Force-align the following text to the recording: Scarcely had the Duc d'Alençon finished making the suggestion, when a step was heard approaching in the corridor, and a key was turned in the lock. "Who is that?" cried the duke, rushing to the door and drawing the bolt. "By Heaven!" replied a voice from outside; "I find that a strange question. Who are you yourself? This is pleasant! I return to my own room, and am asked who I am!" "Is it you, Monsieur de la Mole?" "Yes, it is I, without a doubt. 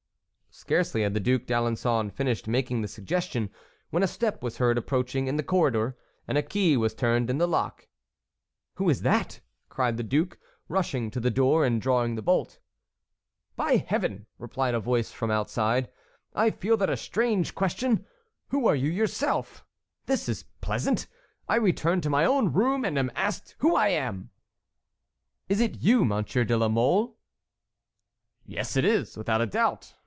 Scarcely 0.53 1.03
had 1.03 1.13
the 1.13 1.21
Duc 1.21 1.43
d'Alençon 1.43 2.11
finished 2.11 2.45
making 2.45 2.81
the 2.81 2.87
suggestion, 2.89 3.49
when 3.89 4.03
a 4.03 4.07
step 4.07 4.43
was 4.43 4.57
heard 4.57 4.77
approaching 4.77 5.27
in 5.27 5.37
the 5.37 5.43
corridor, 5.43 5.97
and 6.27 6.37
a 6.37 6.43
key 6.43 6.75
was 6.75 6.93
turned 6.93 7.29
in 7.29 7.37
the 7.37 7.47
lock. 7.47 7.87
"Who 8.75 8.89
is 8.89 9.01
that?" 9.03 9.39
cried 9.69 9.95
the 9.95 10.03
duke, 10.03 10.37
rushing 10.67 11.09
to 11.11 11.21
the 11.21 11.31
door 11.31 11.65
and 11.65 11.81
drawing 11.81 12.15
the 12.15 12.21
bolt. 12.21 12.59
"By 13.55 13.77
Heaven!" 13.77 14.25
replied 14.37 14.73
a 14.73 14.81
voice 14.81 15.09
from 15.09 15.31
outside; 15.31 15.89
"I 16.35 16.51
find 16.51 16.77
that 16.79 16.89
a 16.89 16.97
strange 16.97 17.55
question. 17.55 18.05
Who 18.49 18.67
are 18.67 18.75
you 18.75 18.91
yourself? 18.91 19.65
This 20.05 20.27
is 20.27 20.43
pleasant! 20.59 21.07
I 21.47 21.55
return 21.55 22.01
to 22.01 22.09
my 22.09 22.25
own 22.25 22.51
room, 22.51 22.83
and 22.83 22.99
am 22.99 23.09
asked 23.15 23.55
who 23.59 23.73
I 23.77 23.87
am!" 23.87 24.31
"Is 25.47 25.61
it 25.61 25.79
you, 25.81 26.03
Monsieur 26.03 26.43
de 26.43 26.57
la 26.57 26.67
Mole?" 26.67 27.17
"Yes, 28.45 28.75
it 28.75 28.83
is 28.83 29.15
I, 29.15 29.21
without 29.21 29.39
a 29.39 29.45
doubt. 29.47 29.95